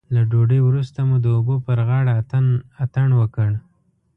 له 0.13 0.21
ډوډۍ 0.31 0.59
وروسته 0.63 0.99
مو 1.07 1.15
د 1.23 1.25
اوبو 1.35 1.55
پر 1.65 1.77
غاړه 1.87 2.13
اتڼ 2.83 3.07
وکړ. 3.19 3.49